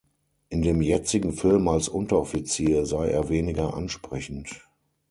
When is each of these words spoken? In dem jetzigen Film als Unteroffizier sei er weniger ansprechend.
In 0.49 0.63
dem 0.63 0.81
jetzigen 0.81 1.31
Film 1.31 1.67
als 1.67 1.87
Unteroffizier 1.87 2.87
sei 2.87 3.09
er 3.09 3.29
weniger 3.29 3.75
ansprechend. 3.75 4.67